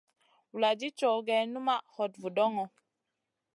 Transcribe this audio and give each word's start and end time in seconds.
Vuladid 0.51 0.93
cow 0.99 1.17
gèh 1.27 1.45
numaʼ 1.53 1.81
hot 1.95 2.13
vudoŋo. 2.21 2.65